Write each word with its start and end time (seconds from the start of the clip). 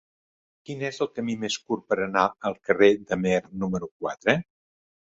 Quin 0.69 0.79
és 0.87 0.97
el 1.05 1.09
camí 1.19 1.35
més 1.43 1.59
curt 1.67 1.85
per 1.93 1.99
anar 2.07 2.25
al 2.51 2.59
carrer 2.71 2.91
d'Amer 3.05 3.39
número 3.67 3.93
quatre? 4.03 4.39